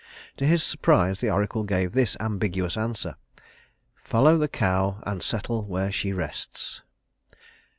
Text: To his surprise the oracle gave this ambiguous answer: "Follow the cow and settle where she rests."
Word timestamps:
To 0.37 0.47
his 0.47 0.63
surprise 0.63 1.19
the 1.19 1.29
oracle 1.29 1.61
gave 1.61 1.91
this 1.91 2.17
ambiguous 2.19 2.75
answer: 2.75 3.17
"Follow 3.93 4.35
the 4.39 4.47
cow 4.47 4.97
and 5.05 5.21
settle 5.21 5.65
where 5.67 5.91
she 5.91 6.11
rests." 6.11 6.81